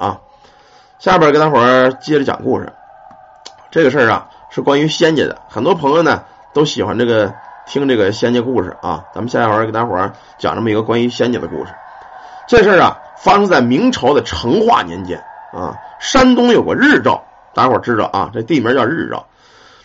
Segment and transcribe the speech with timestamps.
[0.00, 0.20] 啊。
[0.98, 2.72] 下边跟大伙儿接着讲故事。
[3.70, 7.32] 这个事儿啊是关于仙家的，很多朋友呢都喜欢这个
[7.66, 9.04] 听这个仙家故事啊。
[9.14, 11.72] 咱们下一回给大伙儿讲这么一个关于仙家的故事。
[12.48, 17.22] 这事儿啊发生在明朝的成化年间啊，山东有个日照，
[17.54, 19.26] 大伙儿知道啊，这地名叫日照。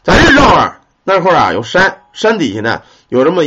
[0.02, 3.44] 在日照啊那块儿啊有山，山底下呢有这么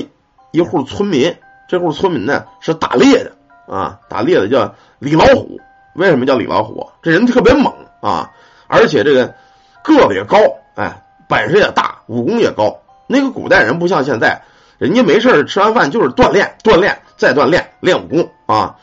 [0.52, 1.36] 一户村民，
[1.68, 3.32] 这户村民呢是打猎的
[3.66, 5.60] 啊，打猎的叫李老虎。
[5.94, 6.90] 为什么叫李老虎？
[7.02, 8.30] 这人特别猛啊，
[8.66, 9.34] 而且这个
[9.82, 10.38] 个子也高，
[10.74, 12.78] 哎，本事也大，武功也高。
[13.06, 14.42] 那个古代人不像现在，
[14.78, 18.76] 人家没事吃完饭就是锻炼，锻炼再锻炼，练武功啊。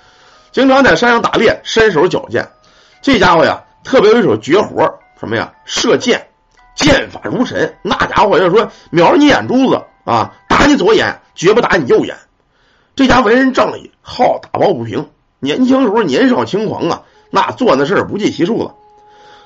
[0.52, 2.48] 经常在山上打猎，身手矫健。
[3.02, 5.54] 这家伙呀，特别有一手绝活，什么呀？
[5.66, 6.28] 射箭，
[6.76, 7.76] 箭法如神。
[7.82, 12.16] 那家伙要说瞄着你眼珠子啊，打你左眼，绝不打你右眼。
[12.96, 15.10] 这家为人仗义，好打抱不平。
[15.46, 18.74] 年轻时候年少轻狂啊，那做那事儿不计其数了。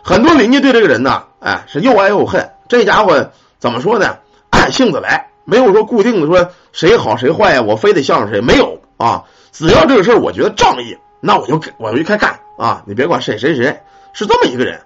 [0.01, 2.49] 很多邻居对这个人呢，哎，是又爱又恨。
[2.67, 4.17] 这家伙怎么说呢？
[4.49, 9.25] 按性子来，没有说固定的说谁好谁坏呀，我非得向着谁，没有啊。
[9.51, 12.81] 只要这个事儿我觉得仗义，那我就我就开干啊。
[12.87, 13.81] 你别管谁谁谁，
[14.13, 14.81] 是这么一个人。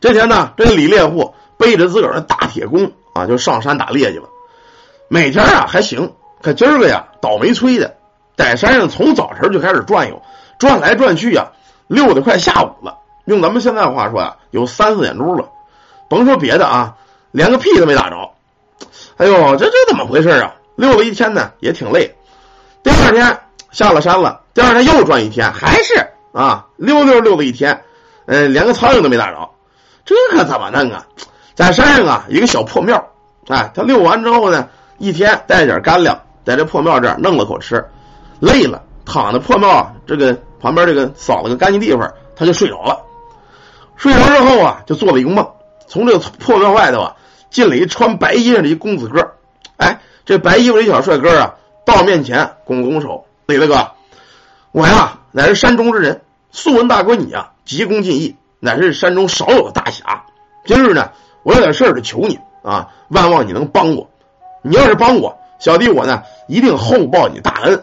[0.00, 4.28] 这天呢，这李猎户背着自个儿的大铁弓啊，就上山打猎去了。
[5.08, 7.96] 每天啊还行，可今儿个呀，倒霉催的。
[8.38, 10.22] 在山上从早晨就开始转悠，
[10.60, 11.48] 转来转去呀，
[11.88, 12.96] 溜的快下午了。
[13.24, 15.48] 用咱们现在话说呀，有三四点钟了。
[16.08, 16.94] 甭说别的啊，
[17.32, 18.16] 连个屁都没打着。
[19.16, 20.54] 哎呦，这这怎么回事啊？
[20.76, 22.14] 溜了一天呢，也挺累。
[22.84, 23.40] 第二天
[23.72, 25.94] 下了山了，第二天又转一天，还是
[26.32, 27.82] 啊，溜溜溜了一天，
[28.26, 29.50] 嗯，连个苍蝇都没打着。
[30.04, 31.04] 这可怎么弄啊？
[31.56, 33.04] 在山上啊，一个小破庙，
[33.48, 37.84] 哎，他溜完之后呢，一天带点干粮，在这破庙这儿弄了口吃。
[38.40, 43.02] 累了，躺在破庙这个旁边，这个扫了个干净地方，他就睡着了。
[43.96, 45.48] 睡着之后啊，就做了一个梦，
[45.86, 47.16] 从这个破庙外头啊，
[47.50, 49.32] 进了一穿白衣裳的一公子哥。
[49.76, 51.54] 哎，这白衣服的小帅哥啊，
[51.84, 53.90] 到面前拱拱手：“李大哥，
[54.70, 56.20] 我呀乃是山中之人，
[56.52, 60.24] 素闻大哥你啊急功近义，乃是山中少有的大侠。
[60.64, 61.10] 今日呢，
[61.42, 64.08] 我有点事儿得求你啊，万望你能帮我。
[64.62, 67.82] 你要是帮我，小弟我呢一定厚报你大恩。”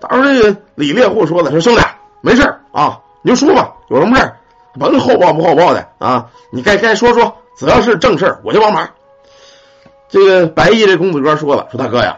[0.00, 1.80] 当时这个李猎户说了：“说兄弟，
[2.20, 2.42] 没事
[2.72, 4.32] 啊，你就说吧，有什么事
[4.78, 8.88] 甭厚报不厚报的啊，你该该说说，只要是正事我就帮忙。”
[10.08, 12.16] 这个白衣这公子哥说了：“说大哥呀，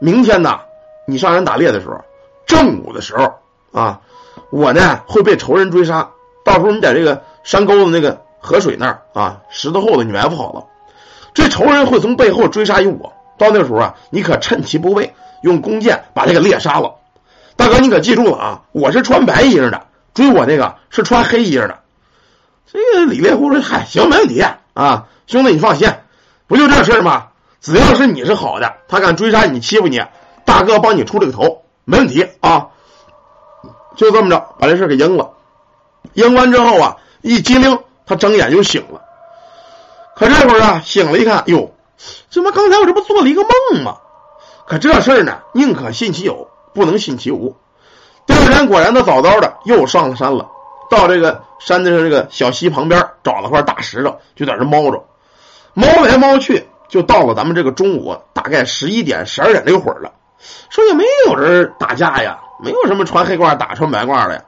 [0.00, 0.60] 明天呢，
[1.06, 2.00] 你上山打猎的时候，
[2.46, 3.34] 正午的时候
[3.70, 4.00] 啊，
[4.50, 6.10] 我呢会被仇人追杀，
[6.44, 10.64] 到时候你在这个山沟子那个河水那儿啊，石头后头你埋伏好了，
[11.34, 16.94] 这仇人会从背后追杀于我，到那时候啊，你可趁其不备，用弓箭把他给猎杀了。”
[17.60, 18.62] 大哥，你可记住了啊！
[18.72, 21.80] 我是穿白衣裳的，追我那个是穿黑衣裳的。
[22.72, 25.92] 这个李烈户说：“嗨，行，没问题啊，兄弟你放心，
[26.46, 27.26] 不就这事吗？
[27.60, 30.02] 只要是你是好的，他敢追杀你、欺负你，
[30.46, 32.68] 大哥帮你出这个头，没问题啊。”
[33.94, 35.32] 就这么着，把这事给应了。
[36.14, 39.02] 应完之后啊，一激灵，他睁眼就醒了。
[40.16, 41.74] 可这会儿啊，醒了一看，哟，
[42.30, 43.98] 怎么刚才我这不做了一个梦吗？
[44.66, 46.48] 可这事儿呢，宁可信其有。
[46.80, 47.54] 不能信其无。
[48.24, 50.48] 第二天果然，他早早的又上了山了。
[50.88, 55.04] 到这个山的这个小溪旁边，找了块大石头，就在这猫着。
[55.74, 60.12] 猫来猫去，就到了咱们这个中午大概十一点、十二点这会儿了。
[60.70, 64.44] 说也没有人打架呀，没有什么穿黑褂打穿白褂的呀。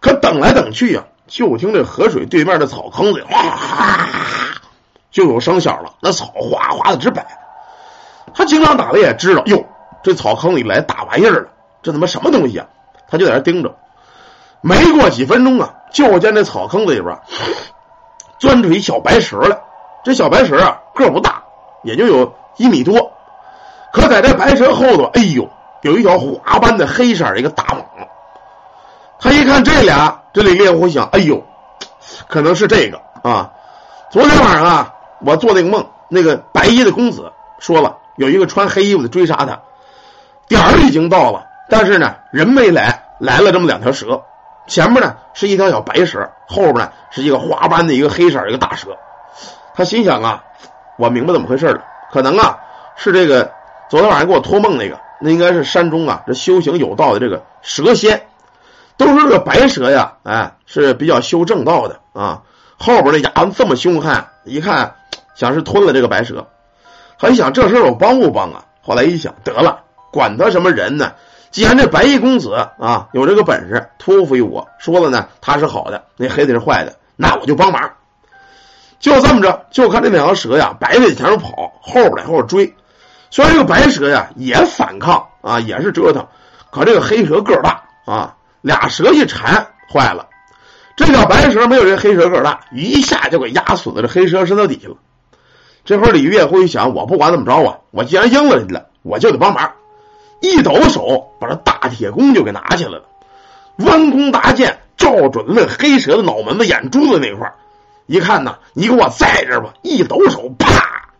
[0.00, 4.08] 可等来等去呀，就听这河水对面的草坑子哗哗
[5.12, 7.24] 就有声响了，那草哗哗的直摆。
[8.34, 9.64] 他经常打猎也知道，哟。
[10.02, 11.48] 这草坑里来大玩意儿了，
[11.82, 12.66] 这他妈什么东西啊？
[13.08, 13.76] 他就在那盯着。
[14.60, 17.18] 没过几分钟啊，就见这草坑子里边
[18.38, 19.58] 钻出一小白蛇来。
[20.04, 21.42] 这小白蛇啊，个不大，
[21.82, 23.12] 也就有一米多。
[23.92, 25.48] 可在这白蛇后头，哎呦，
[25.82, 27.84] 有一条花斑的黑色一个大蟒。
[29.18, 31.42] 他一看这俩，这李猎户想：哎呦，
[32.28, 33.52] 可能是这个啊。
[34.10, 34.94] 昨天晚上啊，
[35.24, 39.60] 我做那个梦，那个白衣的公子说了，有一个穿黑衣服的追杀他。
[40.48, 44.24] 点儿已经到了，但是呢，人没来，来了这么两条蛇，
[44.66, 48.98] 前面呢是一条小白蛇，后边呢是一个花斑的一个黑色一个大蛇。
[49.74, 50.44] 他心想啊，
[50.98, 51.82] 我明白怎么回事了，
[52.12, 52.58] 可能啊
[52.96, 53.52] 是这个
[53.88, 58.26] 昨天晚上给我托梦那个，那应该是山中啊这修行有道的这个蛇仙。
[58.96, 62.42] 都说这个白蛇呀，哎是比较修正道的啊。
[62.78, 64.96] 后边那牙子这么凶悍，一看
[65.34, 66.48] 想是吞了这个白蛇。
[67.18, 68.64] 他一想这事我帮不帮啊？
[68.82, 69.84] 后来一想，得了。
[70.12, 71.12] 管他什么人呢？
[71.50, 77.92] 既然这白衣公子啊有这个本事托付于我，说了呢他是好的，那黑的是坏的，那我就帮忙。
[79.00, 82.74] 就这么着，就看这两条蛇呀，白的前面跑，后边在后边追。
[83.30, 86.26] 虽然这个白蛇呀也反抗啊，也是折腾，
[86.70, 90.26] 可这个黑蛇个儿大啊，俩蛇一缠，坏了。
[90.96, 94.96] 这条白蛇没有这黑蛇个儿大，一下就给压死在这黑蛇身子底下了。
[95.84, 99.72] 这会儿李月辉想，我不管怎么着啊，我既然应了你了，我就得帮忙。
[100.40, 103.04] 一抖手，把这大铁弓就给拿起来了，
[103.76, 107.52] 弯弓搭箭，照准了黑蛇的脑门子、眼珠子那块
[108.06, 109.72] 一看呐，你给我在这吧！
[109.82, 111.10] 一抖手，啪，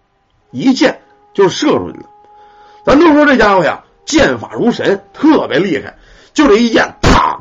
[0.50, 1.00] 一箭
[1.32, 2.04] 就射出去了。
[2.84, 5.96] 咱都说这家伙呀，剑法如神，特别厉害。
[6.32, 7.38] 就这一箭，嘡，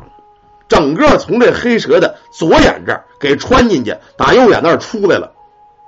[0.67, 5.31] 整个从这黑蛇的左眼这儿给穿进去，打右眼那儿出来了，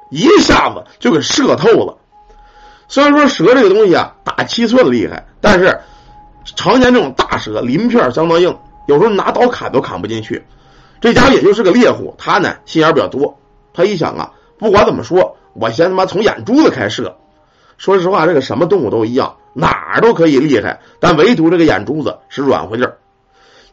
[0.10, 1.98] 一下子就给射透了。
[2.92, 5.80] 虽然说蛇这个东西啊，打七寸厉害，但是
[6.44, 8.54] 常年这种大蛇鳞片相当硬，
[8.86, 10.44] 有时候拿刀砍都砍不进去。
[11.00, 13.40] 这家伙也就是个猎户，他呢心眼比较多。
[13.74, 17.16] 他一想啊，不管怎么说，我先他妈从眼珠子开射。
[17.78, 22.98] 说实话，这个什么动物都一样，哪儿都可以厉害，但唯独这个眼珠子是软乎劲儿。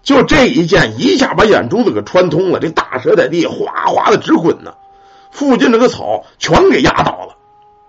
[0.04, 4.74] 就这一箭，一下把眼珠子给穿通了，这大蛇在地哗哗的直滚呢，
[5.32, 7.34] 附近这个草全给压倒了。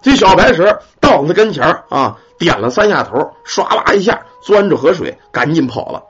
[0.02, 6.04] 这小白蛇到他跟前啊，点了三下头，唰啦一下钻着河水，赶紧跑了。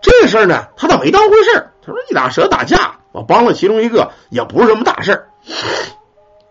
[0.00, 5.26] 这事儿呢，他倒没当回事他说：“一打蛇打架，我帮了其中一个，也不是什么大事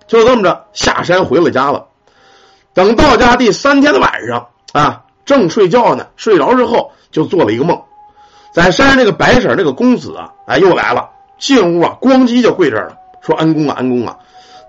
[0.07, 1.87] 就这么着下山回了家了。
[2.73, 7.81] 等到家第三天的晚上啊，正睡觉呢，睡着之后就做了一个梦，
[8.51, 11.09] 在山上那个白婶那个公子啊，哎又来了，
[11.39, 14.17] 进屋啊，咣叽就跪这儿了，说：“安公啊，安公啊，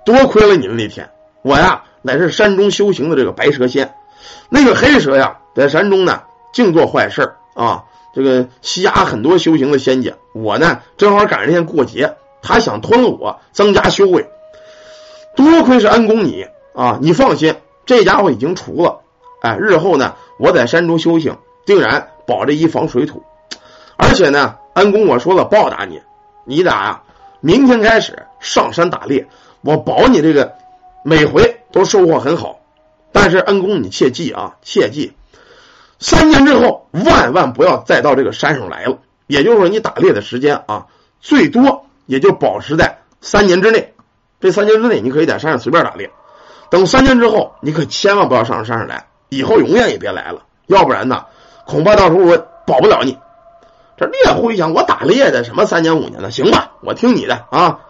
[0.04, 1.10] 多亏了你们那天，
[1.42, 3.94] 我呀。”乃是山中修行的这个白蛇仙，
[4.48, 6.22] 那个黑蛇呀，在山中呢，
[6.52, 7.84] 净做坏事啊，
[8.14, 10.12] 这个欺压很多修行的仙家。
[10.32, 14.28] 我呢，正好赶上那天过节，他想吞了我，增加修为。
[15.36, 17.56] 多亏是安公你啊，你放心，
[17.86, 19.00] 这家伙已经除了。
[19.40, 23.22] 哎，日后呢，我在山中修行，定然保这一方水土。
[23.96, 26.00] 而且呢，安公我说了，报答你，
[26.44, 27.02] 你俩呀，
[27.40, 29.26] 明天开始上山打猎，
[29.60, 30.54] 我保你这个
[31.04, 31.57] 每回。
[31.72, 32.60] 都收获很好，
[33.12, 35.14] 但是恩公你切记啊，切记，
[35.98, 38.98] 三年之后万万不要再到这个山上来了。
[39.26, 40.86] 也就是说，你打猎的时间啊，
[41.20, 43.94] 最多也就保持在三年之内。
[44.40, 46.10] 这三年之内，你可以在山上随便打猎。
[46.70, 50.44] 等三年之后，你可千万不要上山上来，以后永远也别来了。
[50.66, 51.26] 要不然呢，
[51.66, 53.18] 恐怕到时候我保不了你。
[53.98, 57.80] 这猎户一想，我打猎的什么三年五年的，行吧，我听你的啊。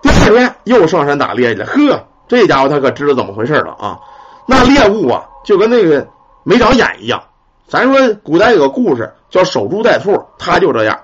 [0.00, 2.06] 第二天又上山打猎去了，呵。
[2.28, 3.98] 这家伙他可知道怎么回事了啊！
[4.46, 6.06] 那猎物啊，就跟那个
[6.44, 7.22] 没长眼一样。
[7.66, 10.98] 咱说古代有个故事叫守株待兔，他就这样。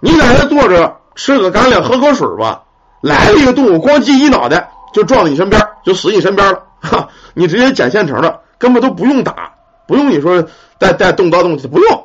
[0.00, 2.62] 你在这坐着吃个干粮，喝口水吧，
[3.00, 6.62] 来了一个动物，咣叽一脑袋就撞到你身边，就死你身边了。
[6.82, 9.52] 哈，你直接捡现成的，根本都不用打，
[9.88, 10.44] 不用你说
[10.78, 12.04] 带带动刀动器，不用。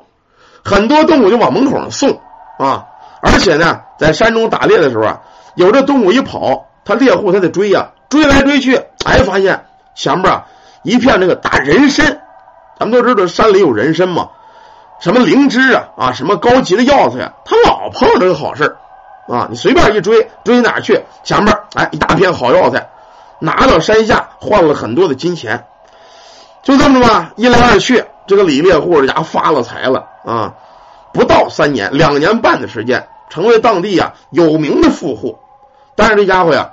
[0.63, 2.09] 很多动物就往门口上送
[2.57, 2.85] 啊！
[3.21, 5.21] 而且呢，在山中打猎的时候啊，
[5.55, 7.91] 有这动物一跑，他猎户他得追呀。
[8.11, 8.75] 追来追去，
[9.05, 9.65] 哎，发现
[9.95, 10.45] 前面啊
[10.83, 12.21] 一片那个大人参，
[12.77, 14.31] 咱们都知道山里有人参嘛，
[14.99, 18.75] 什么灵芝啊啊，什么高级的药材呀，他老碰这个好事
[19.29, 19.47] 啊！
[19.49, 21.01] 你随便一追，追哪去？
[21.23, 22.89] 前面哎一大片好药材，
[23.39, 25.63] 拿到山下换了很多的金钱，
[26.63, 30.53] 就这么着吧，一来二去，这个李猎户这家发了财了啊！
[31.13, 35.39] 不到三年，两年半的时间，成为当地啊有名的富户。
[35.95, 36.71] 但是这家伙呀。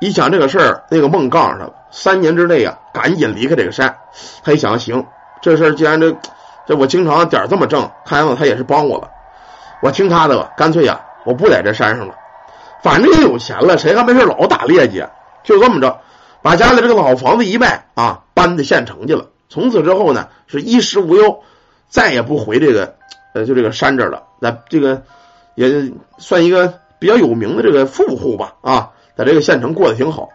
[0.00, 3.98] 一想这个事儿，那个梦告诉他，三年之内啊，赶紧离开这个山。
[4.42, 5.06] 他一想，行，
[5.42, 6.16] 这事儿既然这
[6.66, 9.10] 这我经常点这么挣，看样子他也是帮我了。
[9.82, 12.14] 我听他的吧，干脆呀，我不在这山上了，
[12.82, 15.06] 反正也有钱了，谁还没事老打猎去？
[15.44, 16.00] 就这么着，
[16.40, 19.26] 把家里这个老房子一卖啊，搬到县城去了。
[19.50, 21.40] 从此之后呢，是衣食无忧，
[21.90, 22.94] 再也不回这个
[23.34, 24.22] 呃，就这个山这儿了。
[24.38, 25.02] 那这个
[25.56, 28.92] 也算一个比较有名的这个富户吧，啊。
[29.16, 30.28] 在这个县城过得挺好，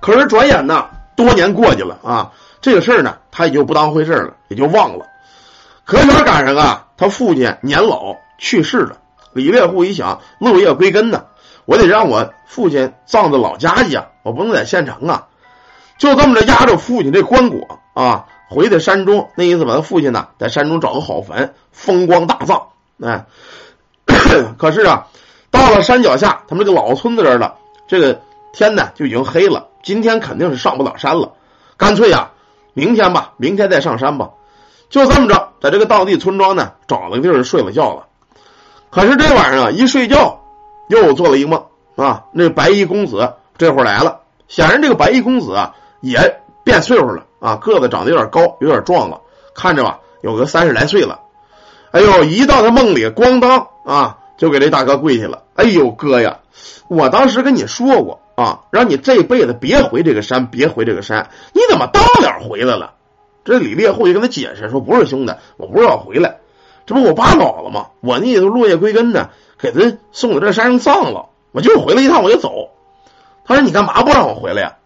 [0.00, 5.06] 可是转眼呢，多年过去了啊，这个事儿呢，他也就不当回事了，也就忘了。
[5.84, 8.98] 可巧赶上啊，他父亲年老去世了。
[9.32, 11.24] 李猎户一想，落叶归根呢，
[11.64, 15.28] 我得让我父亲葬在老家去啊，我不能在县城啊。
[15.96, 22.68] 就这么着压着父亲这棺椁啊，回的山中，那意思把他父亲呢，在山中找个好坟，风光大葬。
[23.02, 23.24] 哎，
[24.58, 25.06] 可是啊。
[25.54, 27.54] 到了山脚下，他们这个老村子这儿了，
[27.86, 28.20] 这个
[28.52, 29.68] 天呢就已经黑了。
[29.84, 31.30] 今天肯定是上不了山了，
[31.76, 32.32] 干脆呀，
[32.72, 34.30] 明天吧，明天再上山吧。
[34.90, 38.06] 就这么着，在这个当地村庄呢，找了个地儿睡了觉了。
[38.90, 40.40] 可是这晚上，一睡觉
[40.88, 41.62] 又做了一梦
[41.94, 44.22] 啊，那白衣公子这会儿来了。
[44.48, 49.20] 显然这个白衣公子啊也变岁数了啊，个子长得有点高，有点壮了，
[49.54, 51.20] 看着吧有个三十来岁了。
[51.92, 55.43] 哎呦，一到他梦里，咣当啊，就给这大哥跪下了。
[55.54, 56.40] 哎呦，哥呀，
[56.88, 62.94] 我当时跟你说过啊，让你这辈子别回这个山，别回这个山，你怎么当脸回来了？
[63.44, 66.38] 这李烈户就跟他解释说：“不是兄弟，我不是要回来，
[66.86, 67.88] 这不我爸老了吗？
[68.00, 72.70] 我那都落叶归根呢，给他送到这山上葬了，我就是回来一趟我就走。”
[73.44, 74.76] 他说：“你干嘛不让我回来呀？”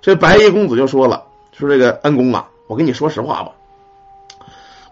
[0.00, 1.24] 这白衣公子就说了
[1.58, 3.52] ：“说这个恩公啊，我跟你说实话吧，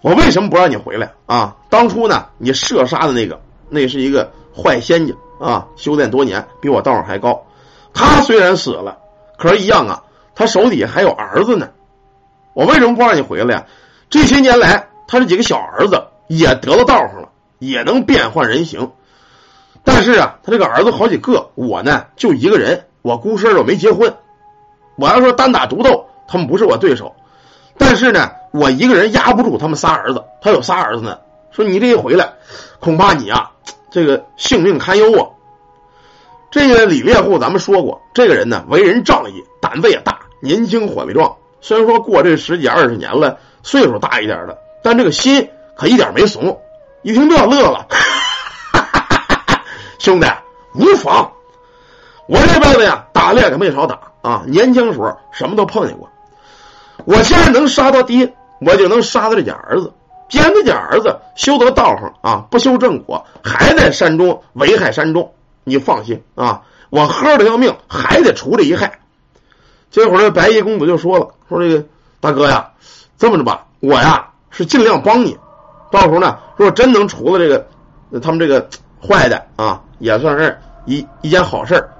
[0.02, 1.56] 我为什么不让你回来啊？
[1.68, 7.44] 当初呢，你射杀的那个，那是一个坏仙家啊，修炼多年，比我道上还高。
[7.92, 8.98] 他虽然死了，
[9.38, 10.02] 可是一样啊，
[10.34, 11.70] 他手底下还有儿子呢。
[12.54, 13.66] 我为什么不让你回来呀？
[14.08, 17.28] 这些年来，他这几个小儿子也得了道上了，
[17.58, 18.90] 也能变换人形。”
[19.82, 24.14] 但是啊，他这个儿子好几个，我呢就一个人，我孤身又没结婚。
[24.96, 27.14] 我要说单打独斗，他们不是我对手。
[27.78, 31.18] 但是呢，我一个人压不住他们仨儿子，他有仨儿子呢。
[31.50, 32.34] 说你这一回来，
[32.78, 33.52] 恐怕你啊，
[33.90, 35.28] 这个性命堪忧啊。
[36.50, 41.36] 这个李烈户，咱们说过，这个人呢为人仗义，胆子也大，年轻火力壮。
[41.60, 46.60] 虽然说过这十几二十年了，岁数大一点的，但这个心可一点没怂。
[47.02, 47.86] 一听这乐了。
[50.00, 50.26] 兄弟，
[50.74, 51.30] 无妨。
[52.26, 54.42] 我这辈子呀，打猎可没少打啊。
[54.46, 56.08] 年轻时候什么都碰见过。
[57.04, 59.92] 我现在能杀他爹，我就能杀他这家儿子。
[60.30, 65.34] 既然这家儿子修得道行啊，不修正果，还在山中危害山中，
[65.64, 69.00] 你放心啊，我喝的要命，还得除这一害。
[69.90, 71.84] 这会儿这白衣公子就说了：“说这个
[72.20, 72.70] 大哥呀，
[73.18, 75.36] 这么着吧，我呀是尽量帮你。
[75.90, 77.66] 到时候呢，如果真能除了这个
[78.20, 78.66] 他们这个
[79.06, 81.90] 坏的啊。”也算是一一件好事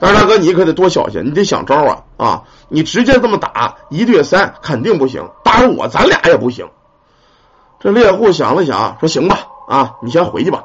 [0.00, 2.42] 但是大哥你可得多小心，你得想招啊啊！
[2.70, 6.66] 你直接这么打一对三肯定不行，打我咱俩也不行。
[7.84, 10.64] 这猎户想了想，说行吧啊，你先回去吧，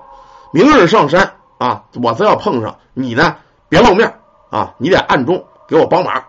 [0.53, 3.35] 明日上山啊，我再要碰上你呢，
[3.67, 6.23] 别露面啊，你得暗中给我帮忙。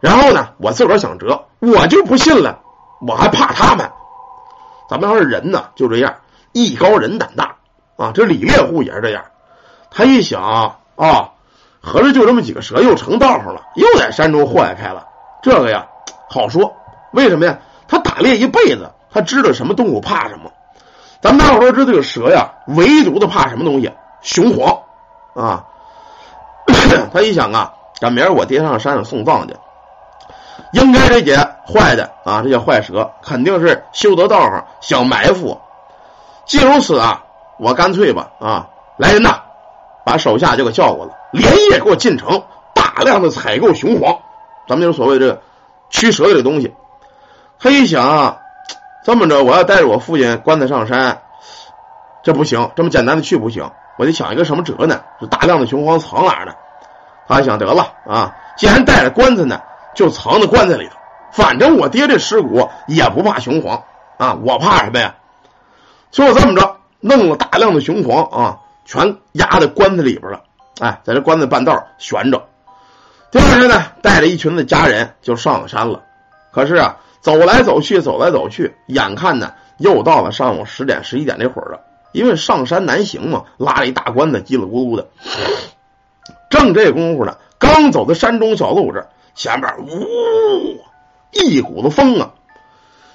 [0.00, 2.60] 然后呢，我自个儿想辙，我就不信了，
[3.06, 3.90] 我还怕他们。
[4.88, 6.14] 咱们要是人呢，就这样，
[6.52, 7.56] 艺高人胆大
[7.98, 8.12] 啊。
[8.14, 9.22] 这李猎户也是这样。
[9.90, 11.32] 他一想啊，
[11.82, 15.08] 合着就这么几个蛇又成道上了，又在山中祸害开了。
[15.42, 15.86] 这个呀，
[16.30, 16.74] 好说。
[17.12, 17.58] 为什么呀？
[17.86, 20.50] 他打猎一辈子，他知道什么动物怕什么。
[21.20, 23.92] 咱们大伙都知道，这个蛇呀，唯独的怕什么东西？
[24.20, 24.82] 雄黄
[25.34, 25.64] 啊。
[27.12, 29.56] 他一想啊，赶明儿我爹上山上送葬去，
[30.72, 31.36] 应该这些
[31.66, 35.60] 坏的啊，这些坏蛇肯定是修得道上想埋伏。
[36.44, 37.24] 既如此啊，
[37.58, 39.42] 我干脆吧啊，来人呐！
[40.04, 42.44] 把手下就给叫过来，连夜给我进城，
[42.74, 44.18] 大量的采购雄黄，
[44.68, 45.42] 咱们就是所谓这个
[45.90, 46.74] 驱蛇的这东西。
[47.58, 48.38] 他一想啊，
[49.06, 51.22] 这么着，我要带着我父亲棺材上山，
[52.24, 55.00] 这不行，这么简单的去不行，我得想一个什么辙呢？
[55.20, 56.52] 就大量的雄黄藏哪儿呢？
[57.28, 59.60] 他想得了啊，既然带着棺材呢，
[59.94, 60.96] 就藏在棺材里头，
[61.30, 63.80] 反正我爹这尸骨也不怕雄黄
[64.18, 65.14] 啊，我怕什么呀？
[66.10, 68.58] 就这么着，弄了大量的雄黄啊。
[68.84, 70.40] 全压在棺材里边了，
[70.80, 72.44] 哎，在这棺材半道悬着。
[73.30, 76.02] 第二天呢，带着一群的家人就上了山了。
[76.52, 81.80] 可是啊，走来走去，走来走去，眼看呢又到了上午十点、十一点这会儿了。
[82.12, 85.08] 因为上山难行嘛，拉了一大棺子，叽里咕噜的。
[86.48, 90.78] 正这功夫呢，刚走到山中小路这，前面呜
[91.32, 92.30] 一股子风啊，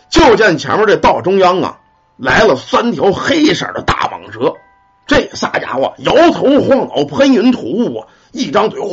[0.09, 1.79] 就见前面这道中央啊
[2.17, 4.55] 来了三条黑色的大蟒蛇。
[5.07, 8.07] 这仨家伙摇头晃脑，喷云吐雾啊！
[8.33, 8.89] 一张嘴，呼，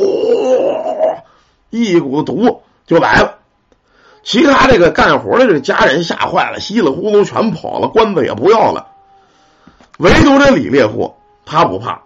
[1.71, 3.38] 一股子毒就来了。
[4.29, 8.89] 其他这个干活的这个家人吓坏了，稀里糊涂全跑了，棺子也不要了。
[9.97, 11.15] 唯独这李烈火，
[11.47, 12.03] 他不怕，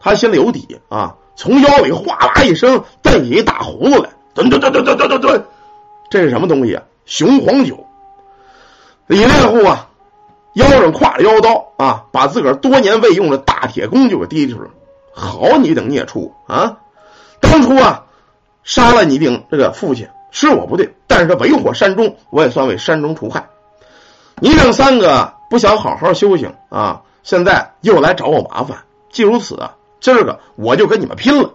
[0.00, 1.14] 他心里有底啊。
[1.36, 5.44] 从腰里哗啦一声，瞪起一大胡子来，蹲蹲蹲蹲蹲蹲蹲，
[6.10, 6.82] 这是什么东西啊？
[7.06, 7.86] 雄黄酒。
[9.06, 9.88] 李烈户啊，
[10.54, 14.68] 腰上挎着腰刀啊，把自个儿多年未用的大铁弓就给提出来。
[15.14, 16.78] 好你等孽畜啊！
[17.38, 18.06] 当初啊，
[18.64, 23.46] 杀了你顶这个父亲，是我不对，但是为祸山中，我也算为山中除害。
[24.40, 28.78] 你等三个不想好好修行啊，现在又来找我麻烦。
[29.10, 31.50] 既如此啊，今儿个我就跟你们拼了！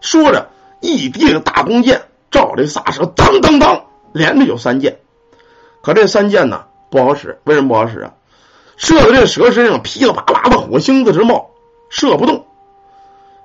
[0.00, 0.48] 说着，
[0.80, 4.98] 一提着大弓箭，照这仨蛇当当当，连着有三箭。
[5.82, 6.64] 可这三箭呢？
[6.90, 7.40] 不好使。
[7.44, 8.12] 为什么不好使啊？
[8.76, 11.50] 射在这蛇身上，噼里啪啦的火星子直冒，
[11.90, 12.46] 射不动。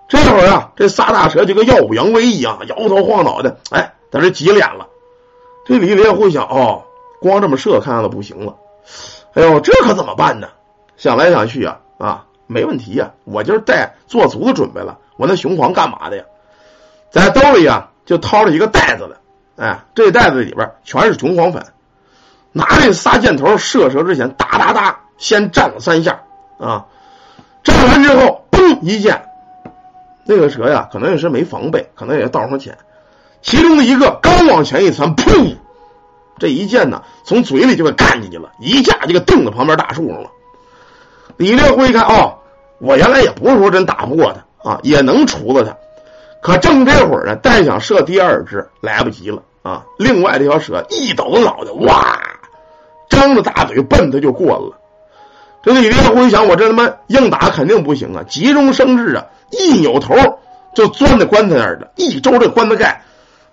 [0.08, 4.88] 这会儿啊，这仨大蛇就跟耀武扬威一样，摇头晃脑的，哎，在这急脸了。
[5.66, 6.84] 这李连会想，哦，
[7.22, 8.56] 光这么射看样子不行了。
[9.34, 10.48] 哎呦，这可怎么办呢？
[10.98, 14.98] 想来想去啊，啊，没问题呀，我就是带做足了准备了。
[15.18, 16.24] 我那雄黄干嘛的呀？
[17.12, 21.64] 在兜里啊，就掏了一个袋子来，哎，这袋子里边全是雄黄粉。
[22.52, 26.24] 拿这仨箭头射蛇之前，哒哒哒，先站了三下
[26.58, 26.88] 啊，
[27.64, 29.24] 站完之后，嘣一箭。
[30.26, 32.78] 那个蛇呀，可能也是没防备，可能也道上浅。
[33.42, 35.56] 其中的一个刚往前一窜，噗！
[36.38, 40.30] 这一箭呢，从嘴里就给干进去了，一下就给蹬到旁边大树上了。
[41.38, 42.38] 李烈辉一看，哦，
[42.80, 45.76] 我原来也不是说真打不过他啊，也能除了他。
[46.42, 49.84] 可正这会儿呢，但想射第二只，来不及了啊！
[49.98, 52.18] 另外这条蛇一抖脑袋，哇，
[53.10, 54.78] 张着大嘴奔他就过了。
[55.62, 58.24] 这李烈辉想，我这他妈硬打肯定不行啊！
[58.24, 59.26] 急中生智啊！
[59.52, 60.16] 一扭头
[60.74, 63.04] 就钻在棺材那儿了，一周这棺材盖，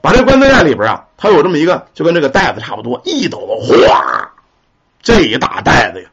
[0.07, 4.31] 把这棺材盖里边啊，它有这么一个，就跟这个袋子差不多，一抖子，哗，
[5.03, 6.09] 这一大袋子呀，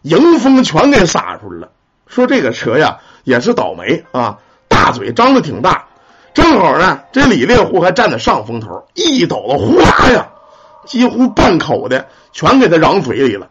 [0.00, 1.68] 迎风全给撒出来了。
[2.06, 5.88] 说这个蛇呀也是倒霉啊，大嘴张的挺大，
[6.32, 10.28] 正好呢，这李猎户还站在上风头，一抖子，哗呀，
[10.86, 13.50] 几乎半口的全给他嚷嘴里了。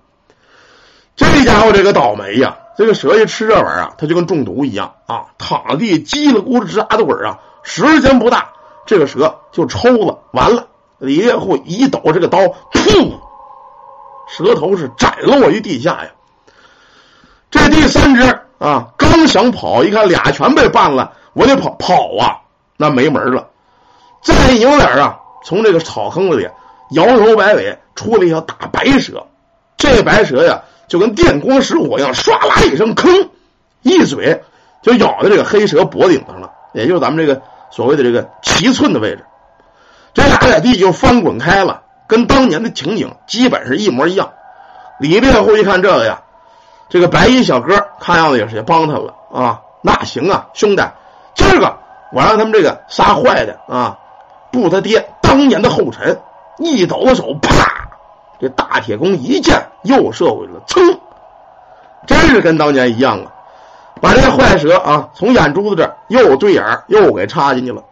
[1.15, 2.57] 这家伙这个倒霉呀！
[2.79, 7.37] 这个蛇一吃这玩意儿啊，它就跟中毒一样啊，躺地叽里咕噜直打的滚啊。
[7.61, 8.53] 时间不大，
[8.87, 10.65] 这个蛇就抽了，完了。
[10.97, 13.13] 李猎户一抖这个刀，噗，
[14.27, 16.09] 蛇头是斩落于地下呀。
[17.51, 18.23] 这第三只
[18.57, 22.41] 啊，刚想跑，一看俩全被绊了，我得跑跑啊，
[22.77, 23.49] 那没门了。
[24.23, 26.49] 再一扭脸啊，从这个草坑子里
[26.91, 29.27] 摇头摆尾出了一条大白蛇，
[29.77, 30.63] 这白蛇呀。
[30.87, 33.27] 就跟电光石火一样，唰啦一声，吭，
[33.81, 34.41] 一嘴
[34.81, 39.25] 就咬在这个黑蛇脖顶上了，也就是咱们这个所谓的这个七寸的位置。
[40.13, 44.33] 这俩在地就翻滚开了，跟当年的情景基本是一模一样。
[44.99, 46.21] 李猎户一看这个呀，
[46.89, 49.61] 这个白衣小哥看样子也是也帮他了啊。
[49.81, 50.83] 那行啊，兄弟，
[51.35, 51.77] 今儿个
[52.11, 53.99] 我让他们这个仨坏的啊，
[54.51, 56.19] 步他爹当年的后尘，
[56.57, 57.87] 一抖手，啪。
[58.39, 60.99] 这大铁弓一箭又射回来了，噌！
[62.05, 63.31] 真是跟当年一样啊！
[64.01, 67.83] 把这坏蛇啊，从眼珠子这又对眼又给插进去了。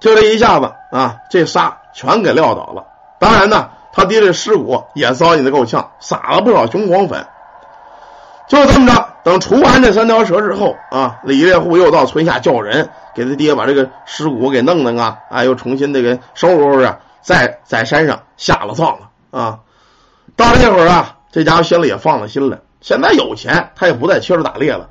[0.00, 2.84] 就这一下子啊，这仨全给撂倒了。
[3.18, 7.26] 当然呢，他爹这尸骨也糟践的够呛，撒了不少雄黄粉。
[8.48, 16.94] 就这么着，等除完这三条蛇之后啊，李月户又到村下叫人给他爹把这个尸骨给弄弄啊，啊，又重新的给收拾收拾。
[17.22, 19.60] 再在山上下了葬了啊！
[20.36, 22.58] 到了那会儿啊，这家伙心里也放了心了。
[22.84, 24.90] 现在有钱，他也不再缺着打猎了。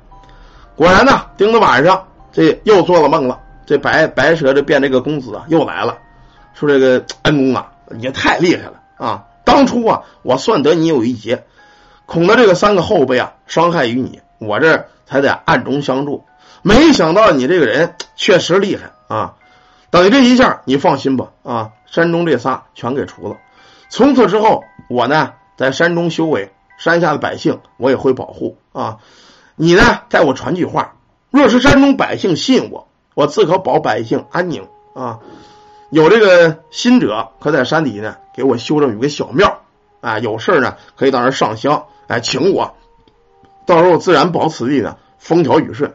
[0.74, 3.38] 果然呢，盯着晚上，这又做了梦了。
[3.66, 5.96] 这白白蛇这变这个公子啊，又来了，
[6.54, 9.26] 说这个恩公啊，也太厉害了啊！
[9.44, 11.44] 当初啊，我算得你有一劫，
[12.04, 16.24] 恐得这个三个后辈啊伤害于你，我这才得暗中相助。
[16.62, 19.34] 没想到你这个人确实厉害啊！
[19.90, 21.70] 等于这一下，你放心吧啊！
[21.86, 23.36] 山中这仨全给除了。
[23.88, 28.98] 从此之后，我呢在山中修为，山下的百姓我也会保护啊。
[29.56, 30.96] 你呢，在我传句话：
[31.30, 35.20] 若是山中百姓信我，我自可保百姓安宁啊。
[35.90, 39.60] 有这个心者，可在山底呢给我修整一个小庙
[40.00, 40.18] 啊。
[40.18, 42.74] 有事呢，可以到那上香，哎，请我，
[43.66, 45.94] 到时候自然保此地呢风调雨顺。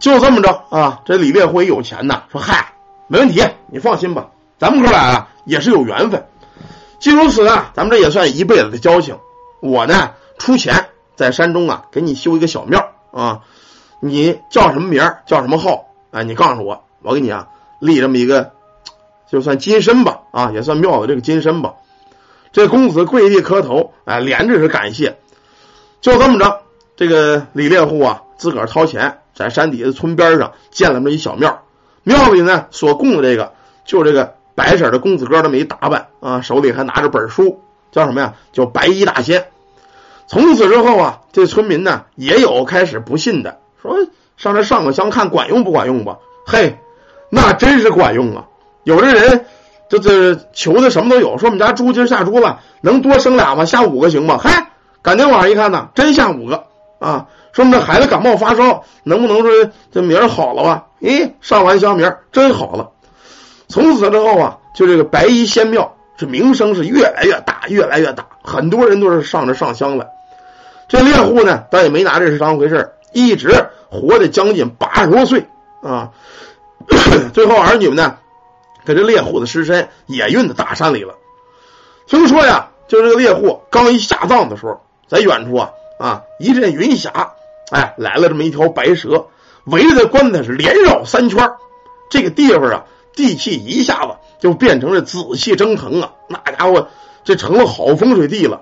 [0.00, 1.02] 就这么着啊。
[1.04, 2.72] 这李烈辉有钱呐，说嗨。
[3.06, 6.26] 没问题，你放心吧，咱们哥俩啊也是有缘分。
[6.98, 9.18] 既如此呢，咱们这也算一辈子的交情。
[9.64, 13.40] 我呢出钱在山中啊给你修一个小庙啊，
[13.98, 15.86] 你叫什么名叫什么号？
[16.10, 17.48] 哎，你告诉我，我给你啊
[17.80, 18.52] 立这么一个，
[19.30, 21.76] 就算金身吧啊，也算庙的这个金身吧。
[22.52, 25.16] 这公子跪地磕头，哎，连着是感谢。
[26.02, 26.60] 就这么着，
[26.94, 31.62] 这个李猎户啊自个儿掏钱在山底下村边上建了这么一小庙。
[32.02, 33.54] 庙里呢所供的这个，
[33.86, 38.34] 就这个白色的公子哥这么一打扮啊，手里还拿着本书，叫什么呀？
[38.52, 39.46] 叫白衣大仙。
[40.26, 43.96] 从此之后啊，这村民呢也有开始不信的，说
[44.36, 46.18] 上这上个香看管用不管用吧？
[46.46, 46.78] 嘿，
[47.30, 48.46] 那真是管用啊！
[48.82, 49.46] 有的人
[49.88, 53.64] 这这求的什么都有，说我们家猪今下猪了，能多生俩吗？
[53.64, 54.38] 下五个行吗？
[54.42, 54.70] 嗨，
[55.02, 56.64] 赶天晚上一看呢，真下五个
[56.98, 57.26] 啊！
[57.52, 60.86] 说我们这孩子感冒发烧，能不能说这明儿好了吧？
[61.00, 62.90] 咦，上完香名真好了。
[63.68, 70.08] 从此之后啊，就这个白衣仙庙，这名声是越来越大，越来越大很多人都是上着上香了。
[70.88, 75.46] 这猎户呢，倒也没拿这事当回事一直活的将近八十多岁
[75.82, 76.10] 啊。
[77.32, 78.18] 最后儿女们呢，
[78.84, 81.14] 给这猎户的尸身也运到大山里了。
[82.06, 87.32] 听说呀，就这个猎户刚一下葬的时候，在远处啊啊一阵云霞，
[87.70, 89.26] 哎，来了这么一条白蛇，
[89.64, 91.52] 围着棺材是连绕三圈。
[92.10, 96.88] 这个地方啊，地气一下子就变成了紫气蒸腾啊，那家伙
[97.24, 98.60] 这成了好风水地了。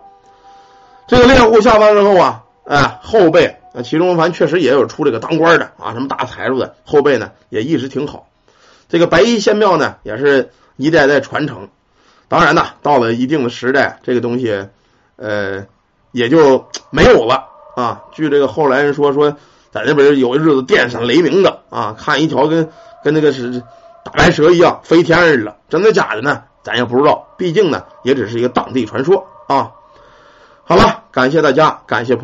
[1.06, 8.28] 这个猎户下班之后啊，哎，后辈啊，其中反正确实也有出这个当官的啊，什么大财主的后辈呢，也一直挺好。
[8.88, 11.68] 这个白衣仙庙呢，也是一代代传承。
[12.28, 14.68] 当然呢，到了一定的时代，这个东西，
[15.16, 15.66] 呃，
[16.12, 18.04] 也就没有了啊。
[18.12, 19.36] 据这个后来人说，说
[19.70, 22.70] 在那边有一日子电闪雷鸣的啊，看一条跟
[23.04, 23.60] 跟那个是
[24.04, 26.44] 大白蛇一样飞天似的，真的假的呢？
[26.62, 29.72] 咱也不知道，毕竟呢，也只是一个当地传说啊。
[30.64, 32.20] 好了，感谢大家，感谢朋友。